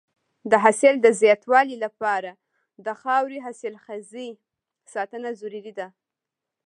[0.51, 2.31] د حاصل د زیاتوالي لپاره
[2.85, 4.29] د خاورې حاصلخېزۍ
[4.93, 5.87] ساتنه ضروري ده.